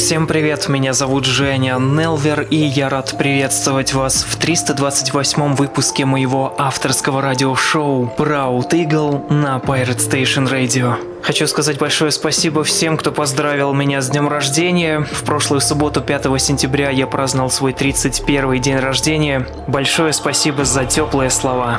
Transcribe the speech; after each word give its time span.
Всем 0.00 0.26
привет, 0.26 0.66
меня 0.70 0.94
зовут 0.94 1.26
Женя 1.26 1.76
Нелвер, 1.78 2.40
и 2.40 2.56
я 2.56 2.88
рад 2.88 3.18
приветствовать 3.18 3.92
вас 3.92 4.24
в 4.24 4.36
328 4.36 5.54
выпуске 5.54 6.06
моего 6.06 6.54
авторского 6.56 7.20
радиошоу 7.20 8.10
Proud 8.16 8.70
Eagle 8.70 9.30
на 9.30 9.58
Pirate 9.58 9.98
Station 9.98 10.50
Radio. 10.50 10.96
Хочу 11.22 11.46
сказать 11.46 11.78
большое 11.78 12.10
спасибо 12.12 12.64
всем, 12.64 12.96
кто 12.96 13.12
поздравил 13.12 13.74
меня 13.74 14.00
с 14.00 14.08
днем 14.08 14.26
рождения. 14.26 15.00
В 15.00 15.22
прошлую 15.22 15.60
субботу, 15.60 16.00
5 16.00 16.40
сентября, 16.40 16.88
я 16.88 17.06
праздновал 17.06 17.50
свой 17.50 17.74
31 17.74 18.58
день 18.58 18.78
рождения. 18.78 19.46
Большое 19.68 20.14
спасибо 20.14 20.64
за 20.64 20.86
теплые 20.86 21.28
слова. 21.28 21.78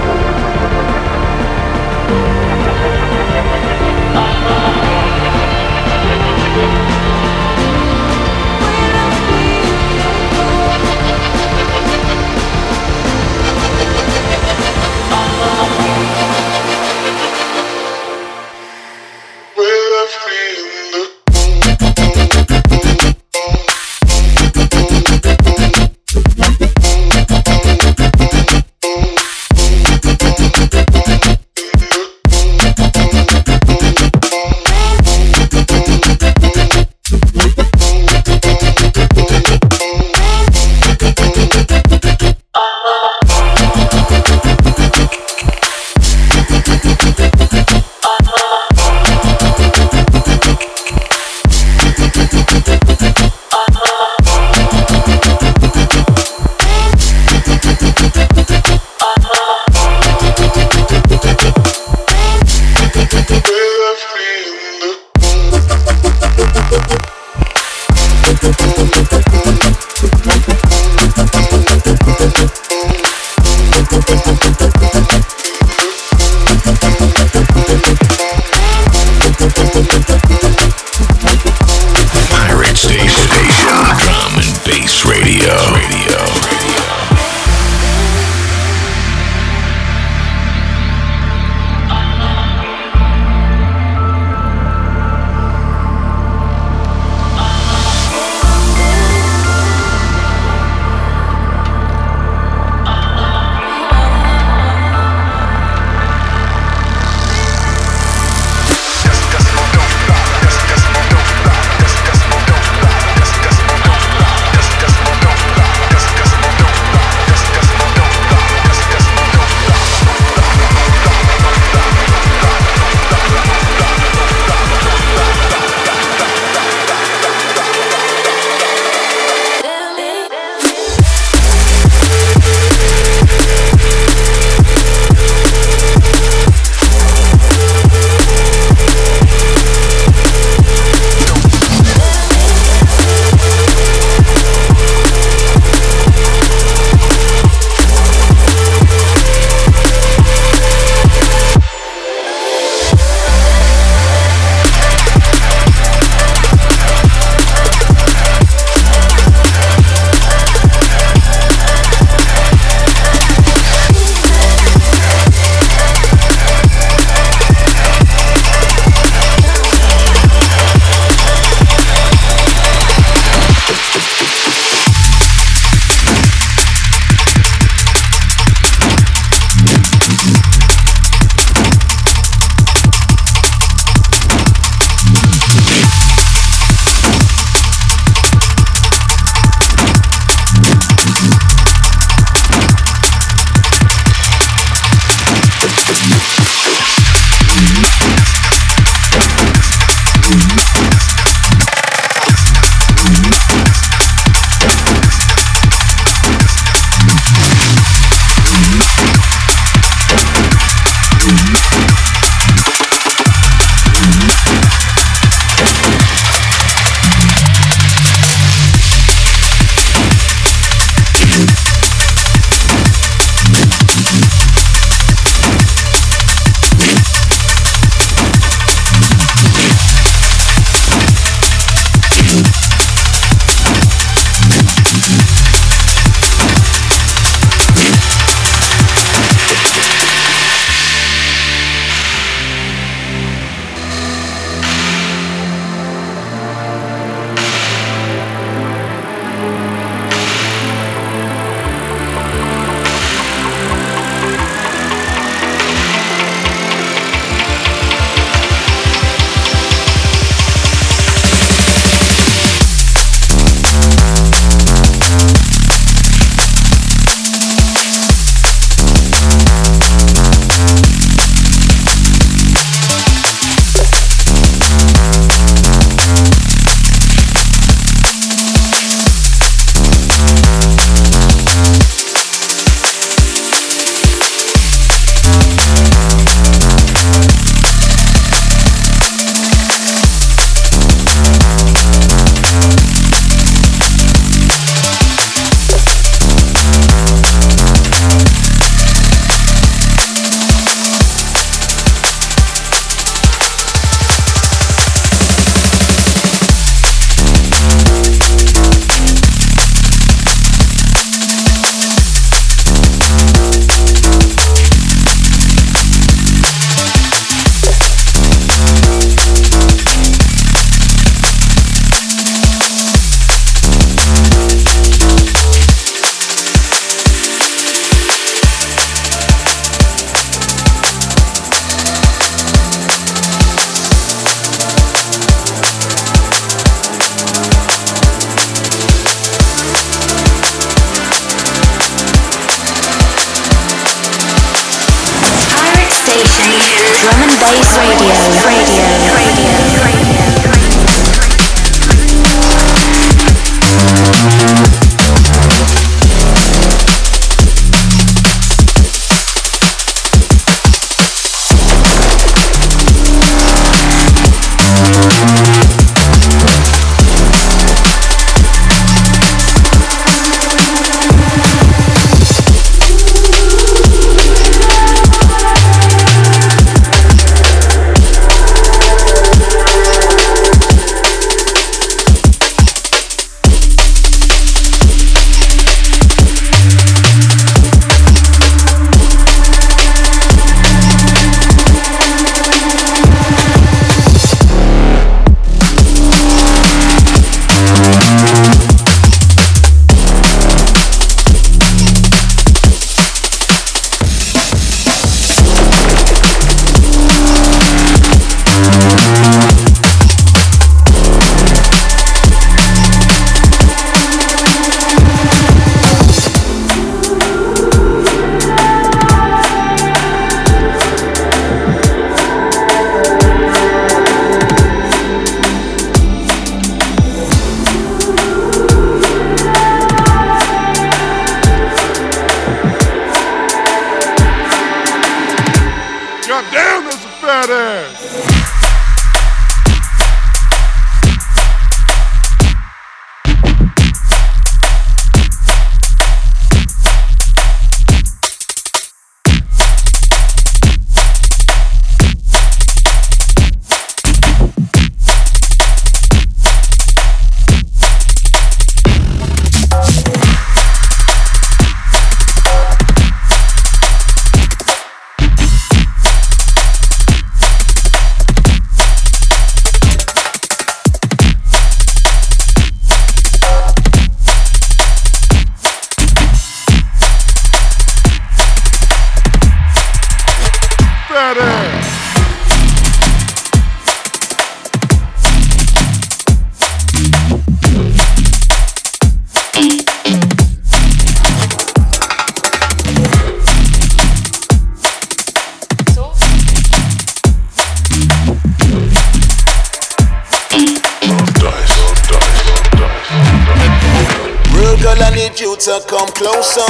Girl, 504.81 504.97
I 504.97 505.13
need 505.13 505.37
you 505.39 505.53
to 505.55 505.77
come 505.85 506.09
closer. 506.17 506.65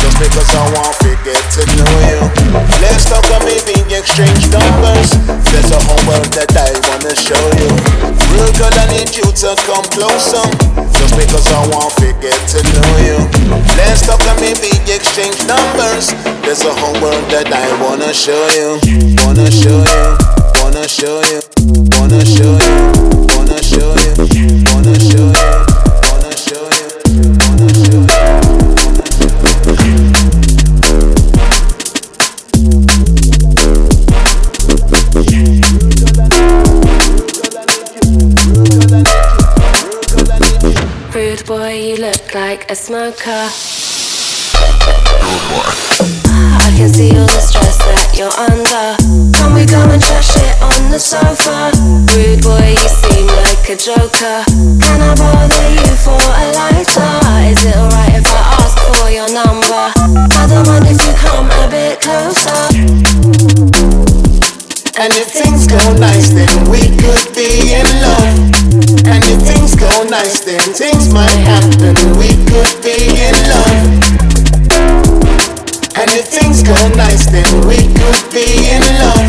Just 0.00 0.16
because 0.16 0.48
I 0.56 0.64
want 0.72 0.96
to 1.04 1.12
get 1.28 1.36
to 1.36 1.62
know 1.76 1.92
you. 2.08 2.20
Let's 2.80 3.04
talk 3.04 3.20
and 3.36 3.44
maybe 3.44 3.76
exchange 3.92 4.48
numbers. 4.48 5.12
There's 5.52 5.68
a 5.68 5.76
whole 5.84 6.00
world 6.08 6.32
that 6.32 6.48
I 6.56 6.72
wanna 6.88 7.12
show 7.12 7.36
you. 7.60 7.68
Real 8.32 8.48
girl, 8.56 8.72
I 8.72 8.88
need 8.96 9.12
you 9.12 9.28
to 9.28 9.52
come 9.68 9.84
closer. 9.92 10.40
Just 10.96 11.12
because 11.20 11.44
I 11.52 11.60
want 11.68 11.92
to 12.00 12.08
get 12.24 12.40
to 12.56 12.64
know 12.64 12.90
you. 13.04 13.18
Let's 13.76 14.08
talk 14.08 14.24
and 14.24 14.40
maybe 14.40 14.72
exchange 14.88 15.36
numbers. 15.44 16.16
There's 16.40 16.64
a 16.64 16.72
whole 16.72 16.96
world 17.04 17.28
that 17.28 17.52
I 17.52 17.68
wanna 17.84 18.16
show 18.16 18.40
you. 18.56 18.80
Wanna 19.20 19.52
show 19.52 19.84
you. 19.84 20.16
Wanna 20.64 20.88
show 20.88 21.20
you. 21.28 21.44
Wanna 22.00 22.24
show 22.24 22.56
you. 22.56 23.19
like 42.34 42.70
a 42.70 42.74
smoker. 42.74 43.48
I 46.60 46.72
can 46.76 46.88
see 46.88 47.16
all 47.16 47.26
the 47.26 47.40
stress 47.40 47.78
that 47.78 48.14
you're 48.14 48.34
under. 48.34 48.94
Can 49.34 49.54
we 49.54 49.64
go 49.66 49.80
and 49.88 50.02
trash 50.02 50.36
it 50.36 50.54
on 50.62 50.90
the 50.90 50.98
sofa? 51.00 51.72
Rude 52.14 52.42
boy, 52.42 52.76
you 52.76 52.88
seem 52.90 53.26
like 53.26 53.64
a 53.72 53.76
joker. 53.76 54.44
Can 54.78 55.00
I 55.00 55.14
bother 55.16 55.68
you 55.74 55.90
for 55.96 56.20
a 56.20 56.46
lighter? 56.54 57.14
Is 57.50 57.64
it 57.64 57.76
alright 57.76 58.14
if 58.14 58.26
I 58.28 58.42
ask 58.62 58.76
for 58.78 59.10
your 59.10 59.30
number? 59.32 59.90
I 60.36 60.46
don't 60.46 60.66
mind 60.66 60.86
if 60.86 61.00
you 61.02 61.14
come 61.16 61.48
a 61.50 61.66
bit 61.72 62.00
closer. 62.00 62.60
And 65.00 65.12
if 65.14 65.32
things 65.32 65.66
go 65.66 65.80
nice, 65.98 66.30
then 66.30 66.68
we 66.68 66.80
could 67.00 67.34
be 67.34 67.74
in 67.74 67.86
love. 68.02 68.59
And 69.10 69.24
if 69.26 69.42
things 69.42 69.74
go 69.74 69.90
nice, 70.08 70.40
then 70.40 70.60
things 70.72 71.12
might 71.12 71.38
happen. 71.42 71.94
We 72.16 72.30
could 72.46 72.74
be 72.82 72.96
in 73.26 73.34
love. 73.50 73.82
And 75.98 76.08
if 76.14 76.28
things 76.28 76.62
go 76.62 76.78
nice, 76.94 77.26
then 77.26 77.66
we 77.66 77.76
could 77.76 78.22
be 78.30 78.46
in 78.70 78.82
love. 79.02 79.28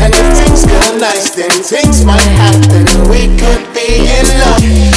And 0.00 0.12
if 0.12 0.26
things 0.40 0.64
go 0.64 0.80
nice, 0.98 1.34
then 1.36 1.50
things 1.50 2.04
might 2.04 2.30
happen. 2.40 2.84
We 3.10 3.28
could 3.36 3.64
be 3.74 4.08
in 4.08 4.26
love. 4.40 4.93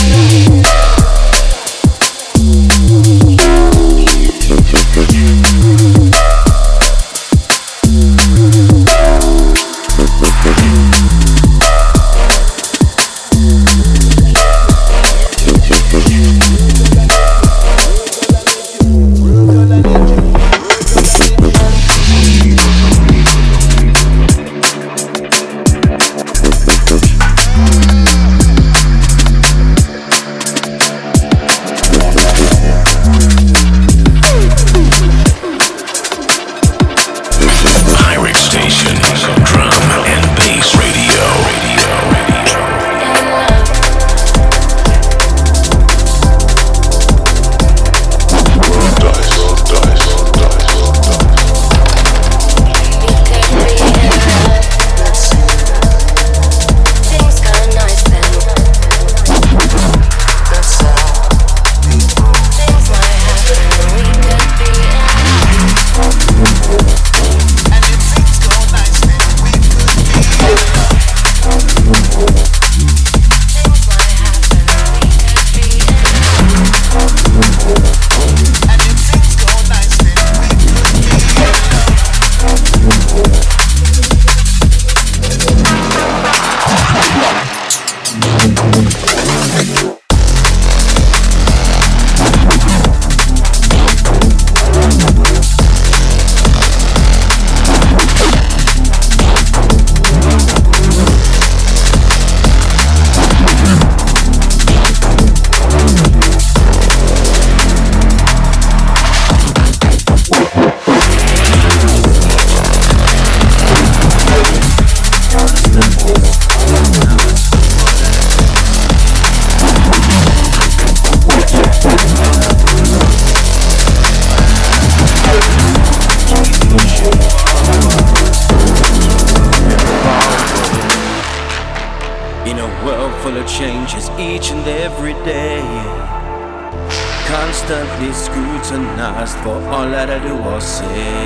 Constantly 137.48 138.12
scrutinized 138.12 139.38
for 139.38 139.56
all 139.72 139.88
that 139.96 140.10
I 140.10 140.20
do 140.20 140.36
or 140.36 140.60
say. 140.60 141.24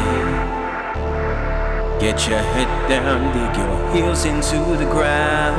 Get 2.00 2.30
your 2.30 2.38
head 2.54 2.70
down, 2.88 3.34
dig 3.34 3.58
your 3.58 3.78
heels 3.92 4.26
into 4.26 4.60
the 4.78 4.86
ground. 4.86 5.58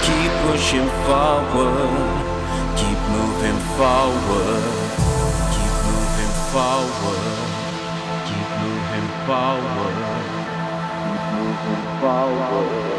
Keep 0.00 0.32
pushing 0.48 0.88
forward, 1.04 1.92
keep 2.80 3.00
moving 3.12 3.60
forward, 3.76 4.64
keep 5.52 5.76
moving 5.92 6.34
forward, 6.48 7.52
keep 8.24 8.48
moving 8.64 9.08
forward, 9.28 9.92
keep 10.88 11.20
moving 11.36 11.68
forward. 11.68 11.68
Forward, 12.00 12.98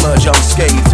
emerge 0.00 0.26
unscathed. 0.26 0.90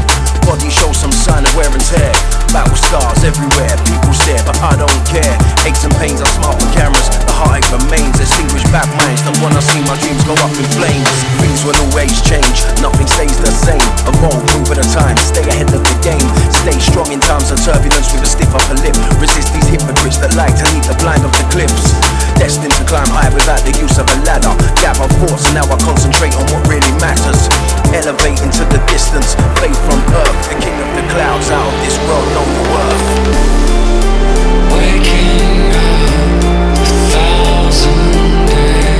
Body 0.46 0.70
shows 0.70 0.96
some 0.96 1.12
sign 1.12 1.44
of 1.44 1.52
wear 1.54 1.68
and 1.70 1.84
tear. 1.84 2.10
Battle 2.50 2.74
scars 2.74 3.22
everywhere, 3.22 3.70
people 3.86 4.10
stare, 4.10 4.42
but 4.42 4.58
I 4.58 4.74
don't 4.74 5.02
care. 5.06 5.34
Aches 5.62 5.86
and 5.86 5.94
pains, 6.02 6.18
I 6.18 6.26
smile 6.34 6.58
for 6.58 6.66
cameras. 6.74 7.06
The 7.06 7.30
heartache 7.30 7.70
remains, 7.70 8.18
extinguished 8.18 8.66
bad 8.74 8.90
minds. 8.98 9.22
The 9.22 9.30
one 9.38 9.54
I 9.54 9.62
see 9.62 9.78
my 9.86 9.94
dreams 10.02 10.22
go 10.26 10.34
up 10.42 10.50
in 10.58 10.66
flames. 10.74 11.06
Things 11.38 11.62
will 11.62 11.78
always 11.86 12.18
change, 12.26 12.66
nothing 12.82 13.06
stays 13.06 13.38
the 13.38 13.52
same. 13.54 13.84
Evolve 14.10 14.42
move 14.42 14.66
over 14.66 14.74
the 14.74 14.86
time, 14.90 15.14
stay 15.22 15.46
ahead 15.46 15.70
of 15.70 15.82
the 15.86 15.96
game. 16.02 16.26
Stay 16.50 16.74
strong 16.82 17.14
in 17.14 17.22
times 17.22 17.54
of 17.54 17.62
turbulence 17.62 18.10
with 18.10 18.26
a 18.26 18.30
stiff 18.30 18.50
upper 18.50 18.74
lip. 18.82 18.98
Resist 19.22 19.54
these 19.54 19.70
hypocrites 19.70 20.18
that 20.18 20.34
like 20.34 20.56
to 20.58 20.66
lead 20.74 20.82
the 20.90 20.98
blind 20.98 21.22
off 21.22 21.34
the 21.38 21.46
cliffs. 21.54 21.94
Destined 22.42 22.74
to 22.74 22.84
climb 22.90 23.06
high 23.14 23.30
without 23.30 23.62
the 23.62 23.74
use 23.78 24.02
of 24.02 24.10
a 24.10 24.16
ladder. 24.26 24.50
Gather 24.82 25.06
thoughts, 25.22 25.46
now 25.54 25.68
I 25.70 25.76
concentrate 25.78 26.34
on 26.34 26.44
what 26.50 26.66
really 26.66 26.90
matters. 26.98 27.79
Elevate 27.92 28.40
into 28.42 28.64
the 28.70 28.78
distance, 28.86 29.34
faith 29.58 29.76
from 29.84 30.00
earth, 30.14 30.48
the 30.48 30.54
king 30.62 30.78
of 30.80 30.90
the 30.94 31.02
clouds 31.12 31.50
out 31.50 31.66
of 31.66 31.80
this 31.84 31.98
world, 32.06 32.28
know 32.34 32.46
the 32.56 32.62
worth. 32.70 33.04
Waking 34.72 35.74
up, 35.74 36.00
a 36.78 36.86
thousand 37.10 38.46
days. 38.46 38.99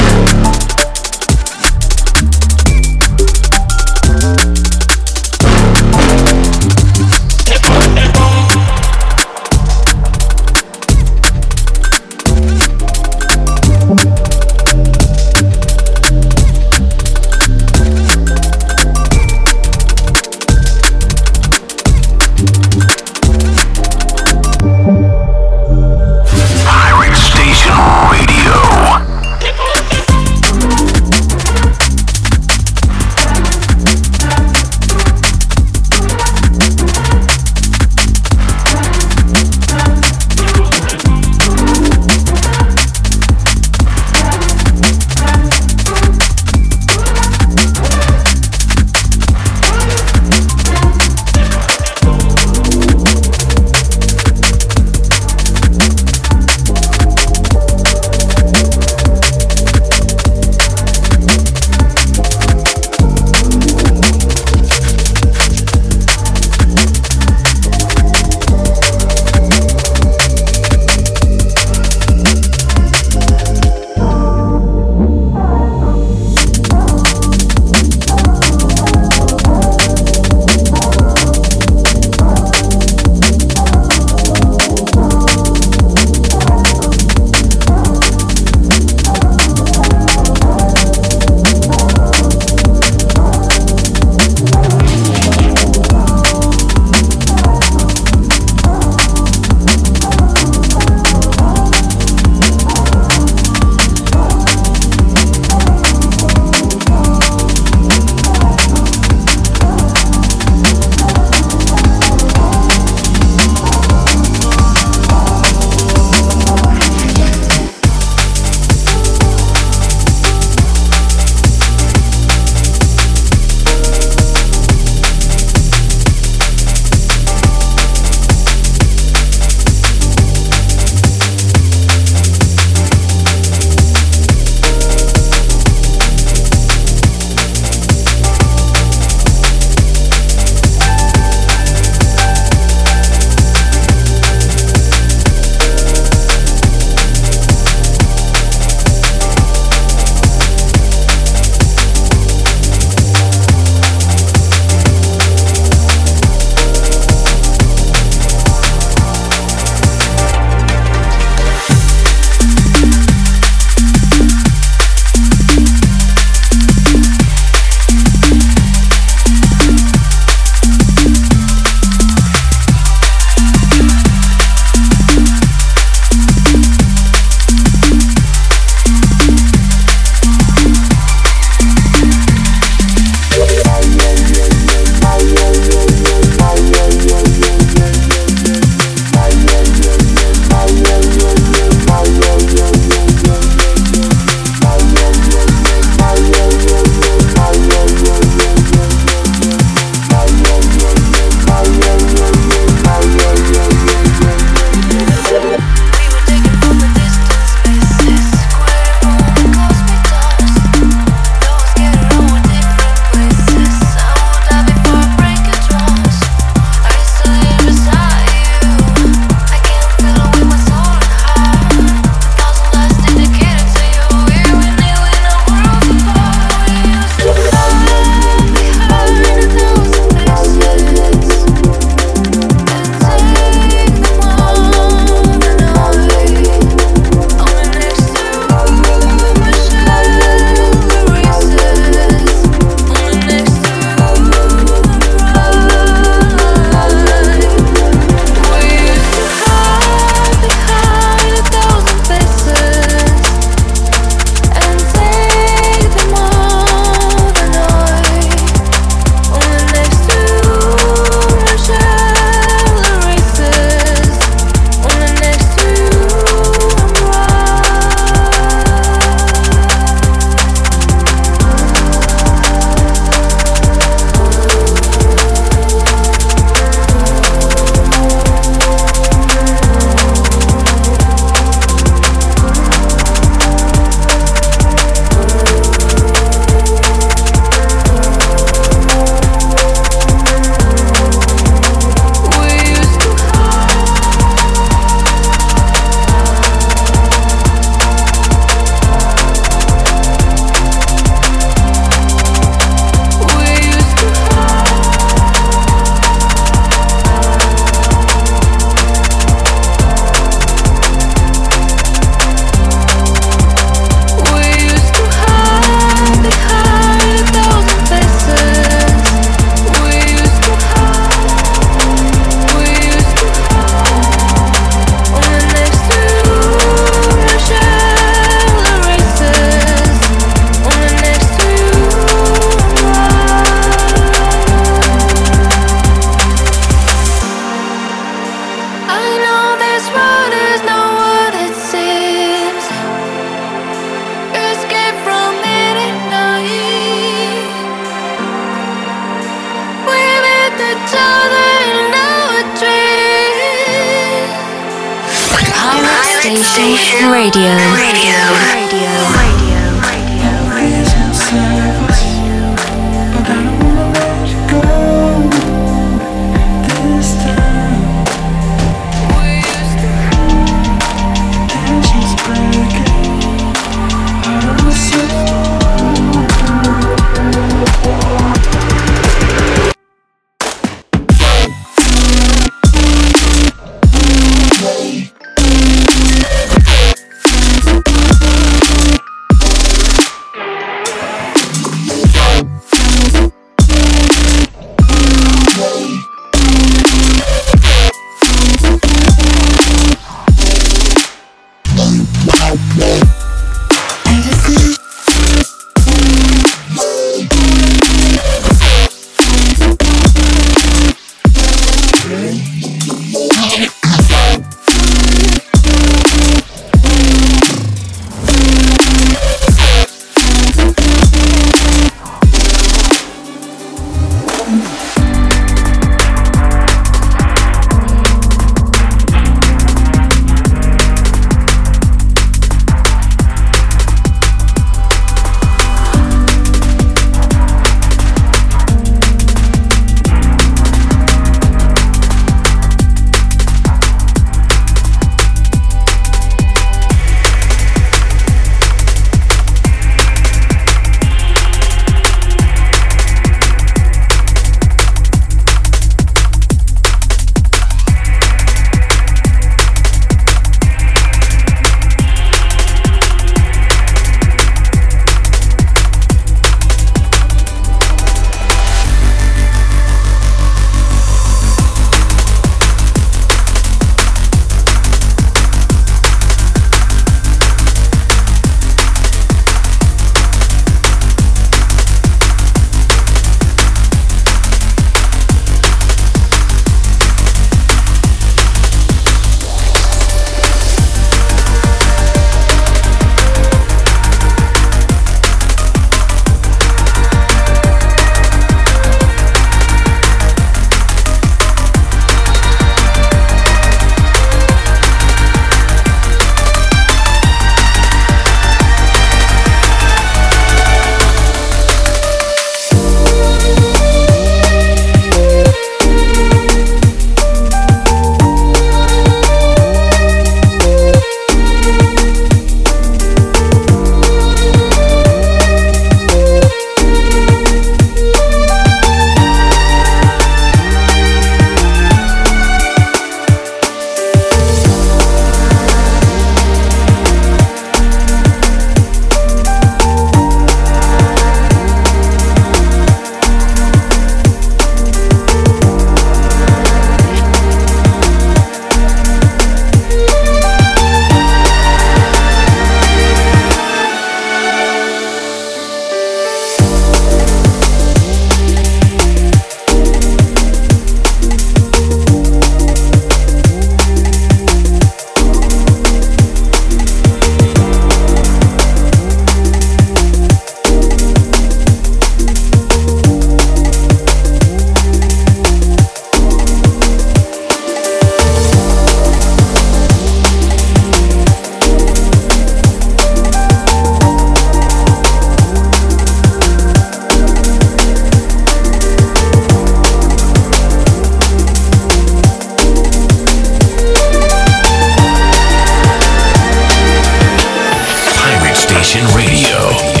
Nation 598.93 599.07
Radio. 599.15 600.00